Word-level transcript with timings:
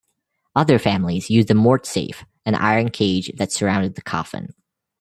Other 0.55 0.79
families 0.79 1.29
used 1.29 1.51
a 1.51 1.53
mortsafe, 1.53 2.25
an 2.47 2.55
iron 2.55 2.89
cage 2.89 3.31
that 3.35 3.51
surrounded 3.51 3.93
the 3.93 4.01
coffin. 4.01 4.55